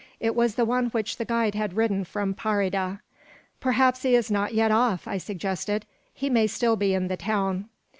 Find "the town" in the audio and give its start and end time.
7.07-7.69